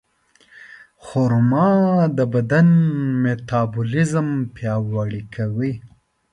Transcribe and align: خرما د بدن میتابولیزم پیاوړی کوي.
خرما 1.05 1.69
د 2.17 2.19
بدن 2.33 2.67
میتابولیزم 3.23 4.27
پیاوړی 4.55 5.21
کوي. 5.35 5.73